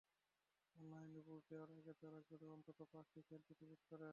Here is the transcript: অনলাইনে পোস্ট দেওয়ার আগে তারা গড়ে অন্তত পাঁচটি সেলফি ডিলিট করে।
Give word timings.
অনলাইনে 0.75 1.21
পোস্ট 1.27 1.45
দেওয়ার 1.49 1.69
আগে 1.77 1.93
তারা 2.01 2.19
গড়ে 2.29 2.47
অন্তত 2.55 2.79
পাঁচটি 2.93 3.19
সেলফি 3.29 3.53
ডিলিট 3.59 3.81
করে। 3.89 4.07